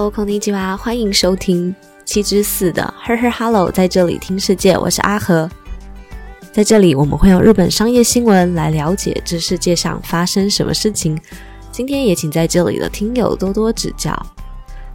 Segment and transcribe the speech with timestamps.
[0.00, 1.74] Hello，空尼吉娃，欢迎收听
[2.06, 5.46] 七之四的 Her Her Hello，在这里听世界，我是阿和。
[6.50, 11.20] 在这里，我们会用日本商业新闻来了解这世界上发生什么事情。
[11.70, 14.18] 今天也请在这里的听友多多指教。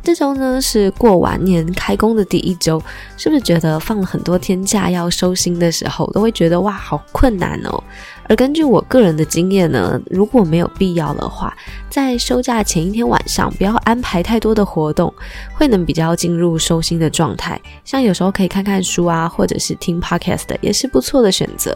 [0.02, 2.82] 这周呢是过完年开工的第一周，
[3.16, 7.84] 是不是觉得放了很多天假要收心的时候，都会觉得哇好困难哦？
[8.28, 11.56] 而根据我个人的经验呢，如果没有必要的话，
[11.90, 15.14] 在休假前一天晚上不要安排太多的活动，
[15.54, 17.60] 会能比较进入收心的状态。
[17.84, 21.76] 像有时候可以看看书啊，或者是听 podcast，也是不错的选择。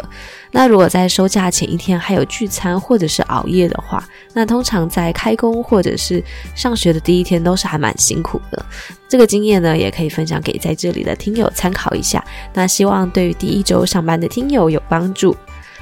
[0.51, 6.23] 那如果在休假前一天还有聚餐或者是熬夜的话，那通常在开工或者是
[6.55, 8.65] 上学的第一天都是还蛮辛苦的。
[9.07, 12.23] 这个经验呢，也可以分享给在这里的听友参考一下。
[12.53, 15.35] 那希望对于第一周上班的听友有帮助。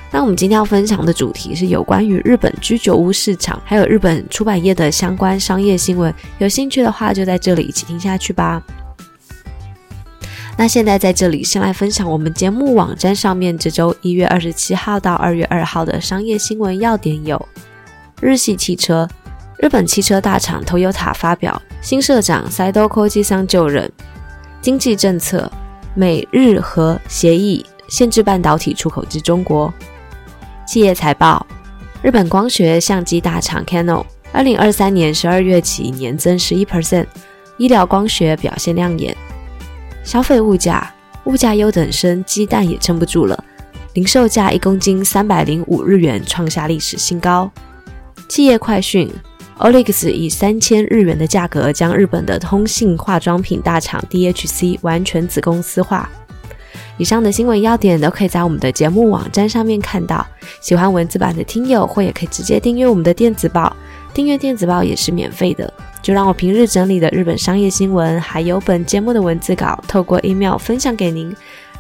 [0.10, 6.14] 那我们今天要分享的主题是有关于日本居酒屋市场，还有日本出版业的相关商业新闻。
[6.40, 8.64] 有兴趣的话，就在这里一起听下去吧。
[10.58, 17.48] 那现在在这里先来分享我们节目网站上面这周一月二十七号到二月二号的商业新闻要点有：
[18.22, 19.08] 日系汽车，
[19.60, 23.88] 日本汽车大厂 Toyota 发表新社长 Saido Koji 桑就任；
[24.62, 25.52] 经济政策，
[25.94, 29.72] 美日和协议限制半导体出口至中国。
[30.68, 31.48] 企业财报：
[32.02, 37.06] 日本光学相机大厂 Canon，二零二三年十二月起年增十一 percent，
[37.56, 39.16] 医疗光学表现亮眼。
[40.04, 43.42] 消费物价，物价优等生鸡蛋也撑不住了，
[43.94, 47.50] 零售价一公斤三百零五日元，创下历史新高。
[48.28, 49.10] 企业快讯
[49.60, 56.10] ，Olix 以三千日元的价格将日本的通信化妆品大厂 DHC 完全子公司化。
[56.98, 60.26] 以上的新闻要点都可以在我们的节目网站上面看到。
[60.62, 63.76] 喜欢文字版的听友，或也可以直接订阅我们的电子报。
[64.14, 65.72] 订阅电子报也是免费的。
[66.02, 71.36] 就让我平日整理的日本商业新闻，还有本节目的文字稿，透过 email 分享给您。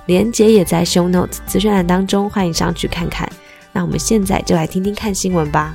[0.05, 3.27] 连接也在 show notes 资讯栏当中，欢迎上去看看。
[3.71, 5.73] 那我们现在就来听听看新闻吧。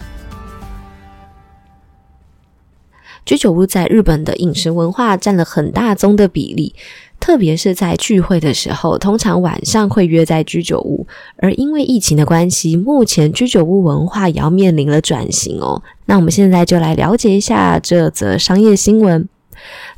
[3.25, 6.75] 居酒屋在日本的饮食文化占了很大宗的比例。
[7.21, 11.07] 特别是在聚会的时候，通常晚上会约在居酒屋。
[11.37, 15.81] 而因为疫情的关系，目前居酒屋文化也要面临了转型哦。
[16.07, 19.29] 那我们现在就来了解一下这则商业新闻。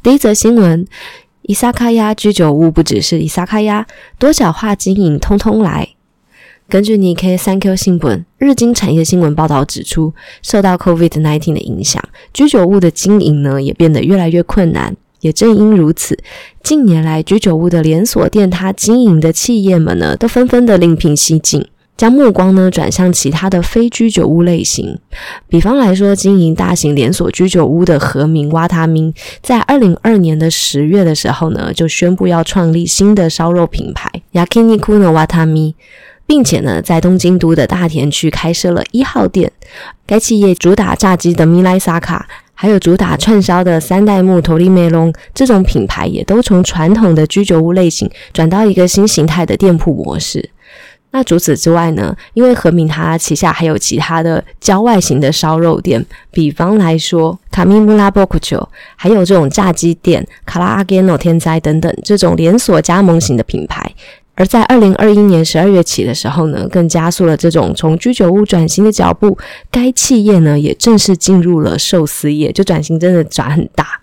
[0.02, 0.86] 第一则新闻：
[1.40, 3.86] 伊萨卡亚居酒屋不只是伊萨卡亚，
[4.18, 5.93] 多角化经营通通来。
[6.68, 12.02] 根据 Nikkei 三 Q 新闻日经产业新闻报道指出，受到 COVID-19 的影响，
[12.32, 14.96] 居酒屋的经营呢也变得越来越困难。
[15.20, 16.18] 也正因如此，
[16.62, 21.66] 近年来居酒屋的连锁店，它经营的企业们呢，都纷纷的另辟蹊径，
[21.96, 24.98] 将目光呢转向其他的非居酒屋类型。
[25.48, 35.72] 比方来说，经营大型连锁居酒屋的和名瓦塔明，在二零二年的十月的时候呢，就宣布要创立新的烧肉品牌 Yakiniku no Watami，
[36.26, 39.52] 并且呢，在东京都的大田区开设了一号店。
[40.06, 42.26] 该企业主打炸鸡的米莱萨卡。
[42.56, 50.50] 还有主打串烧的三代目托利梅隆这种品牌，也都从传统的居酒屋类型转到一个新形态的店铺模式。
[51.10, 52.16] 那除此之外呢？
[52.32, 63.92] 因为和明它旗下还有其他的郊外型的烧肉店，比方来说卡米穆拉波库丘，还有这种炸鸡店卡拉阿给诺天灾等等这种连锁加盟型的品牌。
[64.36, 69.38] 而在二零二一年十二月起的时候呢，更加速了这种从居酒屋转型的脚步。
[69.70, 74.00] 该企业呢也正式进入了寿司业，就转型真的转很大。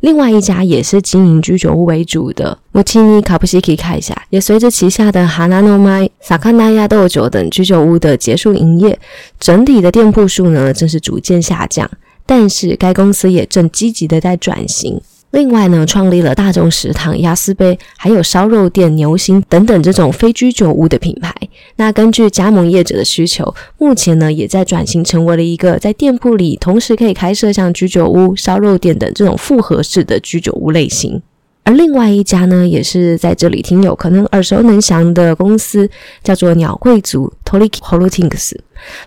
[0.00, 8.98] 另外一家也是经营居酒屋为主的莫奇尼卡布西基看一下，也随着旗下的哈纳诺麦、萨卡纳亚豆酒等居酒屋的结束营业，
[9.40, 11.90] 整体的店铺数呢正是逐渐下降。
[12.26, 15.00] 但是该公司也正积极的在转型。
[15.36, 21.30] 另外呢，创立了大众食堂、鸭丝杯，还有烧肉店牛心等等这种非居酒屋的品牌。
[21.76, 31.20] 那根据加盟业者的需求，目前呢也在转型成为了一个在店铺里同时可以开设像居酒屋、烧肉店等这种复合式的居酒屋类型。
[31.66, 35.90] 而另外一家呢，也是在这里听友可能耳熟能详的公司，
[36.22, 38.52] 叫做鸟贵族 （Toriki Holdings），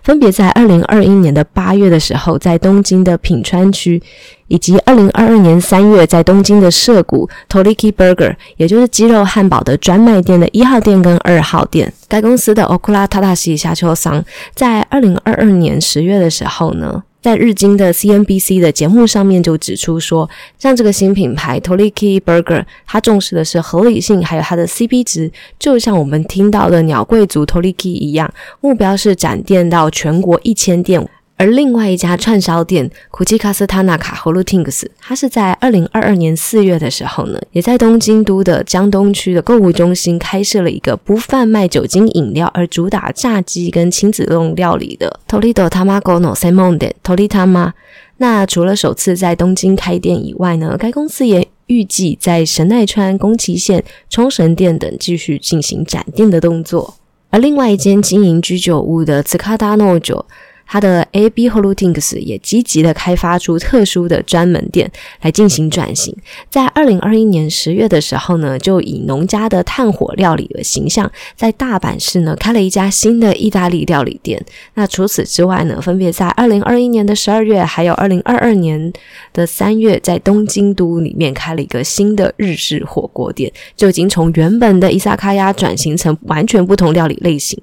[0.02, 4.02] 分别在二零二一年的八月的时候，在东京的品川区，
[4.48, 11.90] 以及二零二二年三月在东京的涩谷 Toriki Burger，也就是鸡肉汉堡的专卖店的一号店跟二号店。
[12.08, 14.22] 该公司的 Okura Tadashi 下秋桑
[14.54, 17.04] 在二零二二年十月的时候呢。
[17.22, 20.28] 在日经的 CNBC 的节目上面就指出说，
[20.58, 31.06] 像这个新品牌 Toliki Burger，它重视的是合理性，还有它的 CP 值，就像我们听到的鸟贵族 Toliki 一样，目标是展店到全国一千店。
[31.40, 47.72] 而另外一家串烧店古奇卡斯塔纳卡 Holutings，它是在二零二二年四月的时候呢，也在东京都的江东区的购物中心开设了一个不贩卖酒精饮料，而主打炸鸡跟亲子用料理的 Tolido Tamago no Semon 店 Tolitama。
[48.18, 56.96] 那除了首次在东京开店以外呢，该公司也预计在神奈川、宫崎县、冲绳店等继续进行展店的动作。
[57.30, 60.26] 而另外一间经营居酒屋的茨卡达诺酒。
[60.72, 64.88] 它的 AB Holdings 也积极的开发出特殊的专门店
[65.20, 66.16] 来进行转型。
[66.48, 74.40] 在二零二一年十月的时候呢，就以农家的炭火料理的形象，在大阪市呢开了一家新的意大利料理店。
[74.74, 78.92] 那除此之外呢，分别在二零二一年的十二月，还有二零二二年
[79.32, 87.60] 的三月，在东京都里面开了一个新的日式火锅店，就已经从原本的伊萨卡亚转型成完全不同料理类型。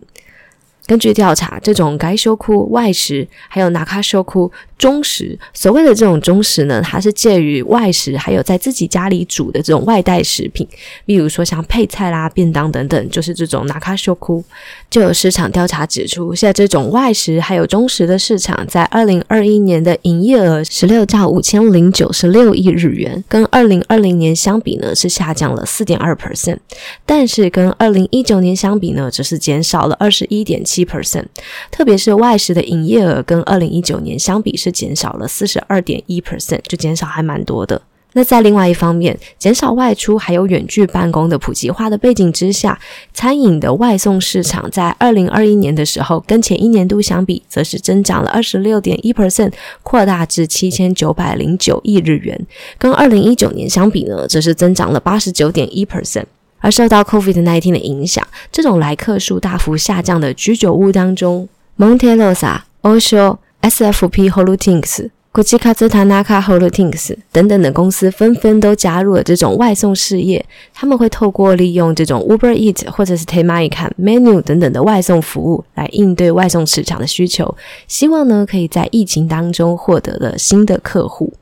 [0.87, 10.65] 根据调查，这种该修库外食，还有拿卡修库中食，所谓的这种中食呢，它是介于外食还有在自己家里煮的这种外带食品，
[11.05, 14.41] 例如说像配菜啦、便当等等，就是这种拿卡修库。
[14.89, 26.59] 就有市场调查指出，现在这种外食还有中食的市场，在二零二一年的营业额十六兆五千零九十六亿日元，跟二零二零年相比呢，是下降了四点二 percent，
[27.05, 30.76] 但是跟二零一九年相比呢，则是减少了二十一点七。
[30.77, 31.25] 七 percent，
[31.71, 37.81] 特别是外食的营业额跟二零一九年相比是减少了四十二点一 percent，就减少还蛮多的。
[38.13, 42.79] 那在另外一方面，减少外出还有远距办公的普及化的背景之下，
[43.13, 49.51] 餐饮的外送市场在二零二一年的时候跟前一年度相比，则是增长了二十六点一 percent，
[49.83, 52.47] 扩大至七千九百零九亿日元。
[52.77, 56.25] 跟二零一九年相比呢，则是增长了八十九点一 percent。
[56.59, 70.43] 而受到 COVID-19 的影响，这种来客数大幅下降的居酒屋当中，Monterosa、Osho、SFP Holdings、Kuchikatsu Tanaka Holdings 等等的公司纷纷都加入了这种外送事业。
[70.73, 77.55] 他们会透过利用这种 Uber Eat 或者是 Temaika Menu 等等的外送服务来应对外送市场的需求，
[77.87, 81.33] 希望呢可以在疫情当中获得了新的客户。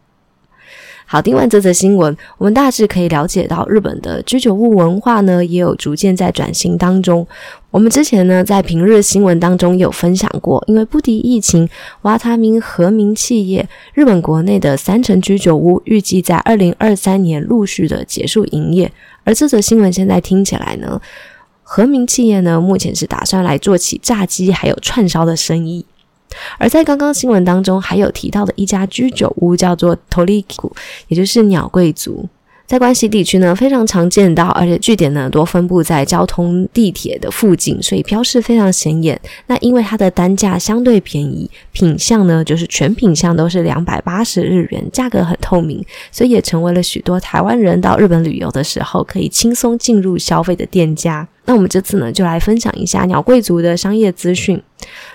[1.07, 7.25] 好，听完这则新闻，我们大致可以了解到，日本的居酒屋文化呢，也有逐渐在转型当中。
[7.69, 11.69] 我们之前呢，在平日新闻当中有分享过，因为不敌疫情，
[12.01, 18.91] 瓦塔明和名企业日本国内的三层居酒屋预计在二零二三年陆续的结束营业。
[19.23, 20.99] 而这则新闻现在听起来呢，
[21.61, 25.85] 和名企业呢，目前是打算来做起炸鸡还有串烧的生意。
[26.57, 30.71] 而在刚刚新闻当中，还有提到的一家居酒屋叫做 Toriku，
[31.07, 32.27] 也就是鸟贵族。
[32.67, 39.21] 在关西地区呢，非常常见到，而且据点呢多分布在交通地铁的附近，所以标示非常显眼。
[39.45, 51.27] 那因为它的单价相对便宜，品相呢就是全品相都是两百八十日元，价格很透明，所以也成为了许多台湾人到日本旅游的时候可以轻松进入消费的店家。
[51.45, 54.61] 那我们这次呢就来分享一下鸟贵族的商业资讯。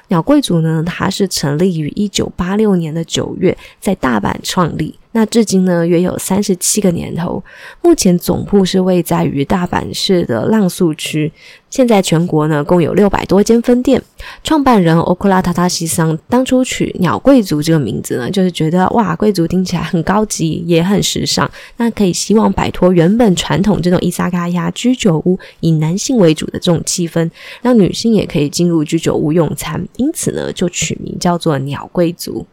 [0.09, 4.99] 鸟贵族呢，它是成立于一九八六年的九月，在大阪创立。
[5.13, 7.43] 那至今呢，约有三十七个年头。
[7.83, 11.33] 目前总部是位在于大阪市的浪速区。
[11.71, 14.03] 现在全国呢，共有六百多间分店。
[14.43, 21.49] 创办人欧库拉塔塔西桑当初取“鸟贵族”这个名字呢，就是觉得哇，贵族听起来很高级，也很时尚。
[21.77, 27.31] 那可以希望摆脱原本传统这种伊萨卡亚居酒屋以男性为主的这种气氛，
[27.63, 29.87] 让女性也可以进入居酒屋用餐。
[29.97, 32.45] 因此呢，就取名叫做“鸟贵族”。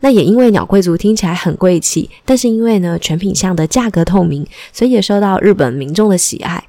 [0.00, 6.62] 那也因为“鸟贵族”听起来很贵气，但是因为呢，全品相的价格透明，所以也受到日本民众的喜爱。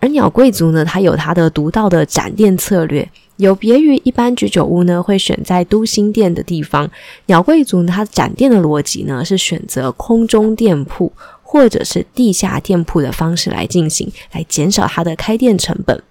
[0.00, 6.90] 而鸟贵族呢，它有它的独到的展店策略，有别于一般居酒屋呢会选在都心店的地方，
[7.26, 16.02] 鸟贵族它展店的逻辑呢是选择空中店铺或者是地下店铺的方式来进行，来减少它的开店成本。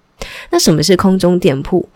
[0.50, 1.86] 那什么是空中店铺？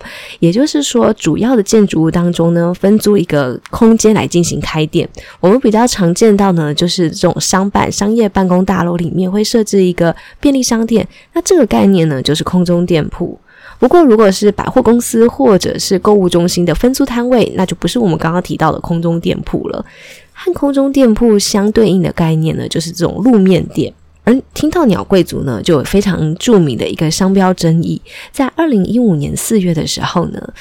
[0.40, 5.08] 也就是说，主要的建筑物当中呢，分租一个空间来进行开店。
[5.40, 11.06] 我们比较常见到呢，就是这种商办、商业办公大楼里面会设置一个便利商店。
[11.32, 13.38] 那这个概念呢，就是空中店铺。
[13.78, 19.84] 不过，如果是百货公司或者是购物中心的分租摊位，那就不是我们刚刚提到的空中店铺了。
[20.32, 23.92] 和空中店铺相对应的概念呢，就是这种路面店。
[24.24, 28.00] 而听到鸟贵族呢，就有非常著名的一个商标争议。
[28.32, 30.54] 在二零一五年四月的时候呢，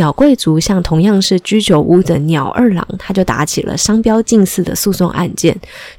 [0.00, 5.54] 鸟贵族向同样是居酒屋的鸟二郎，他就打起了商标近似的诉讼案件。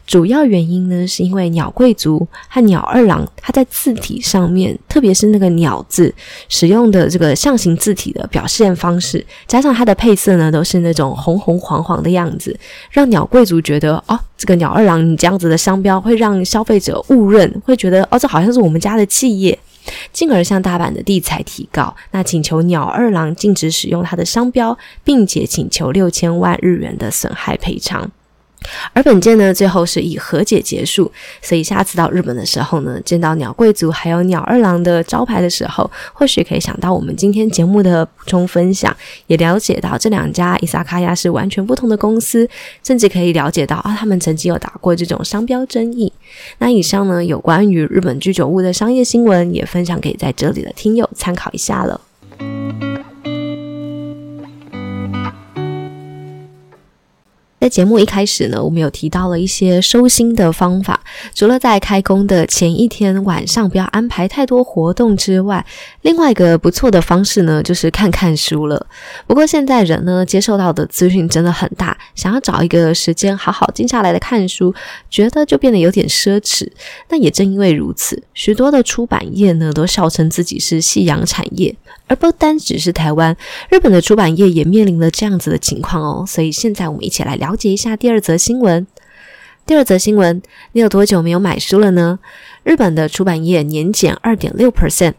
[0.07, 6.11] 主要原因呢，是因为鸟贵族和鸟二郎，它在字体上面，特别是那个“鸟”字
[6.49, 19.55] 使用的这个象形字体的表现方式，加上它的配色呢，都是那种红红黄黄的样子，让鸟贵族觉得哦，这个鸟二郎你这样子的商标会让消费者误认，会觉得哦，这好像是我们家的企业。
[20.11, 28.11] 进而向大阪的地裁提告，那请求鸟二郎禁止使用他的商标，并且请求六千万日元的损害赔偿。
[28.93, 31.11] 而本届呢，最后是以和解结束。
[31.41, 38.95] 所以下次到日本的时候呢，见到鸟贵族还有鸟二郎的招牌的时候，或许可以想到我们今天节目的补充分享，
[39.27, 42.47] 也了解到这两家伊萨卡亚是完全不同的公司，
[42.83, 46.11] 甚至可以了解到啊，他们曾经有打过这种商标争议。
[46.59, 52.01] 那以上呢，有关于日本居酒屋的商业新闻，也分享给在这里的听友参考一下了。
[57.71, 60.99] 节目一开始呢，我们有提到了一些收心的方法。
[61.33, 65.65] 除了在开工的前一天晚上不要安排太多活动之外，
[66.01, 68.85] 另外一个不错的方式呢，就是看看书了。
[69.25, 74.75] 不过现在人呢，接受到的资讯真的很大，想要找一个时间好好静下来的看书，
[75.09, 76.69] 觉得就变得有点奢侈。
[77.09, 81.73] 那也正因为如此，许多的出版业呢，都笑称自己是夕阳产业。
[82.07, 83.35] 而不单只是台湾，
[83.69, 86.25] 日本的出版业也面临了这样子的情况哦。
[86.27, 88.87] 所以现在我们一起来了解一下第二则新闻。
[89.65, 90.41] 第二则新闻，
[90.71, 92.19] 你有多久没有买书了呢？
[92.63, 95.15] 日本的出版业年减二点六 percent。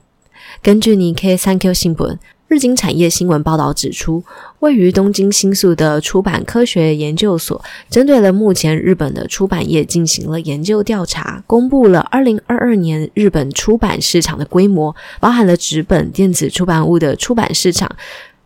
[0.62, 2.18] 根据 Nikkei Sankyo 新闻。
[2.48, 4.22] 日经产业新闻报道指出，
[4.58, 17.90] 位于东京新宿的出版科学研究所，针对了目前日本的出版业进行了研究调查，公布了二零二二年日本出版市场的规模，包含了纸本、电子出版物的出版市场。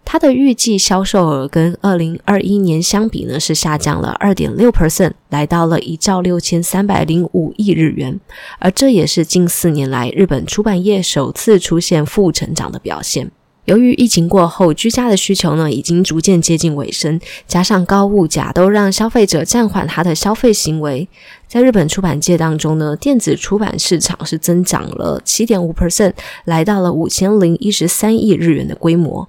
[0.07, 8.19] 它的预计销售额跟二零二一年相比呢，是下降了二点六 percent，来到了一兆六千三百零五亿日元，
[8.61, 13.33] 而这也是近四年来日本出版业首次出现负成长的表现。
[13.65, 21.09] 由于疫情过后，居家的需求呢已经逐渐接近尾声，加上高物价，都让消费者暂缓他的消费行为。
[21.49, 26.13] 在日本出版界当中呢，电子出版市场是增长了七点五 percent，
[26.45, 29.29] 来到了五千零一十三亿日元的规模。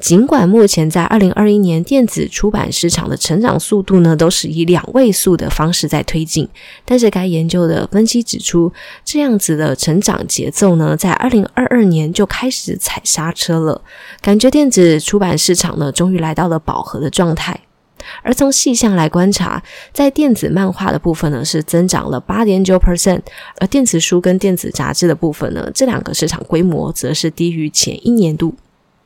[0.00, 6.48] 尽管目前在二零二一年电子出版市场的成长速度呢，都是以两位数的方式在推进，
[6.84, 8.72] 但是该研究的分析指出，
[9.04, 13.82] 这样子的成长节奏呢，在二零二二年就开始踩刹车了，
[14.22, 17.58] 感觉电子出版市场呢，终于来到了饱和的状态。
[18.22, 19.62] 而从细项来观察，
[19.92, 23.20] 在电子漫画的部分呢，是增长了八点九 percent，
[23.60, 28.54] 而电子书跟电子杂志的部分呢，这两个市场规模则是低于前一年度。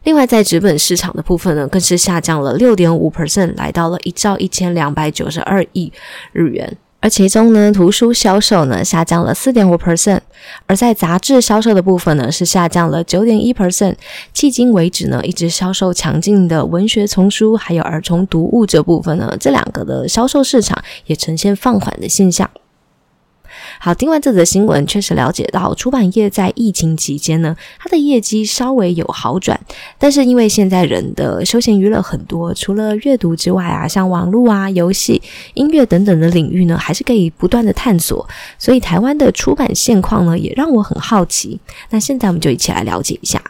[0.05, 5.93] 另外，在纸本市场的部分呢，更是下降了六点五 percent，来到了一兆一千两百九十二亿
[6.33, 6.77] 日元。
[7.03, 10.21] 而其中呢，图书销售呢下降了四点五 percent，
[10.67, 13.97] 而在杂志销售的部分呢是下降了九点一 percent。
[14.33, 22.49] 迄今为止呢，一直销售强劲的文学丛书还有儿童读物这部分呢，这两个的销售市场也呈现放缓的现象。
[23.85, 29.61] 好，听完这则新闻，确实了解到出版业在疫情期间呢，它的业绩稍微有好转。
[29.99, 35.21] 但是因为现在人的休闲娱乐很多，除了阅读之外啊，像网络啊、游戏、
[35.55, 38.25] 音乐等等的领域呢，还是可以不断的探索。
[38.57, 41.59] 所以台湾的出版现况呢，也让我很好奇。
[41.91, 43.43] 那现在我们就一起来了解一下。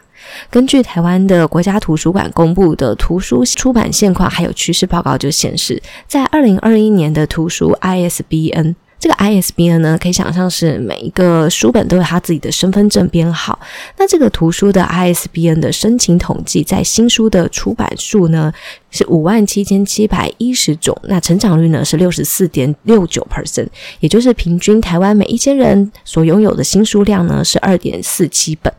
[0.49, 8.73] 根据台湾的国家图书馆公布的图书出版现况还有趋势报告，就显示，在二零二一年的图书 ISBN。
[9.03, 13.59] 这个 ISBN 呢，可以想象是每一个书本都有它自己的身份证编号。
[13.97, 18.53] 那这个图书的 ISBN 的申请统计，在新书的出版数呢？
[18.93, 23.67] 是五万七千七百一十种，那成长率呢是六十四点六九 percent，
[23.99, 28.71] 也就是平均台湾每一千人所拥有的新书量呢是二点四七本，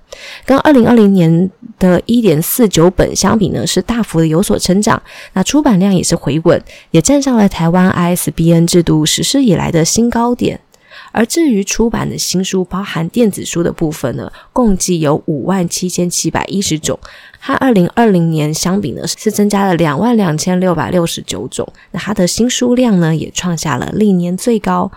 [0.46, 5.02] 跟二零二零年的一点四九本相比呢是大幅的有所成长。
[5.32, 10.60] 那出版量也是回稳，也站上了台湾 ISBN 制度实施以来的新高点。
[11.14, 16.98] 而至于出版的新书，包含电子书的部分呢，共计有五万七千七百一十种，
[17.38, 21.66] 和二零二零年相比呢，是增加了两万两千六百六十九种。
[21.92, 24.90] 那它的新书量呢，也创下了历年最高。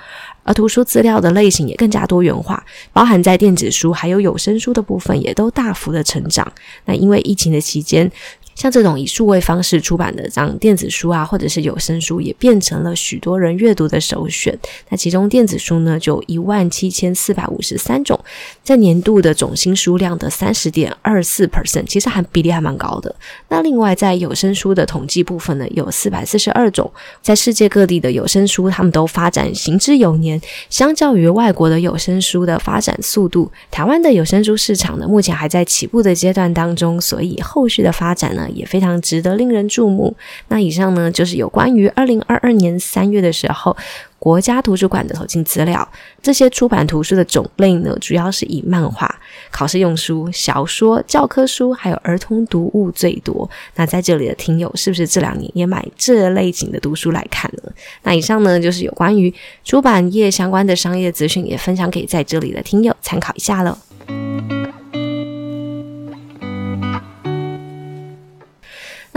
[0.44, 6.50] 而图书资料的类型也更加多元化，包含在电子书还有有声书的部分，也都大幅的成长。
[6.86, 8.10] 那因为疫情的期间。
[8.58, 14.58] 像这种以数位方式出版的，像电子书啊，或者是有声书，也变成了许多人阅读的首选。
[14.90, 18.20] 那其中电子书呢，就一万七千四百五十三种，
[18.64, 23.16] 在年度的总新书量的三十点二四 percent，其实还比例还蛮高的。
[23.50, 30.42] 那另外在有声书的统计部分呢，有四百四十二种，在世界各地的有声书，他们都发展行之有年。
[30.72, 38.47] 相较于外国的有声书的发展速度，台湾的有声书市场呢，目前还在起步的阶段当中，所以后续的发展呢。
[38.54, 40.16] 也非常值得令人注目。
[40.48, 43.76] 那以上呢，就是有关于二零二二年三月的时候，
[44.20, 45.88] 国家图书馆的投进资料。
[46.22, 49.20] 这些出版图书的种类呢，主要是以漫画、
[49.52, 53.50] 考试用书、小说、教科书，还有儿童读物最多。
[53.76, 57.72] 那在这里的听友，是不是这两年也买这类型的读书来看呢？
[58.04, 63.78] 那以上呢，就是有关于出版业相关的商业资讯，也分享给在这里的听友参考一下了。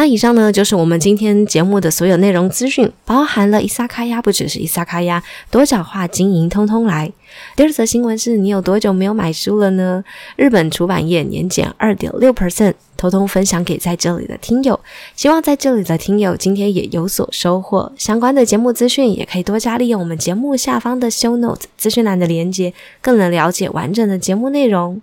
[0.00, 7.12] 那以上呢，就是我们今天节目的所有内容资讯，包含了伊萨卡亚，不只是伊萨卡亚，多角化经营，通通来。
[7.54, 10.02] 第二则新闻是你有多久没有买书了呢？
[10.36, 14.80] 日本出版业年减二点六 percent，偷偷分享给在这里的听友，
[15.14, 17.92] 希望在这里的听友今天也有所收获。
[17.98, 25.02] 相关的节目资讯也可以多加利用我们节目下方的 show notes 资讯栏的连接，更能了解完整的节目内容。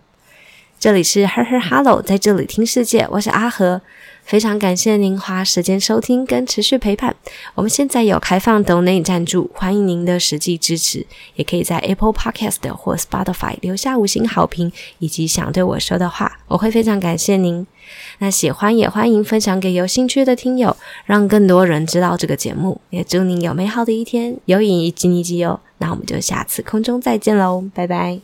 [0.79, 3.81] 这里是 Her Her Hello，在这里听世界，我是阿和。
[4.27, 7.15] 非常感谢您花时间收听跟持续陪伴。
[7.55, 11.05] 我们现在有开放 Donate 赞助，欢迎您的实际支持。
[11.35, 14.69] 也可以在 Apple Podcast 或 Spotify 留下五星好评，
[14.99, 17.65] 以及想对我说的话，我会非常感谢您。
[18.19, 22.81] 那喜欢也欢迎分享给有兴趣的听友，让更多人知道这个节目。
[22.89, 25.61] 也祝您有美好的一天，有影一吉尼基哦。
[25.77, 28.19] 那我们就下次空中再见喽，拜拜。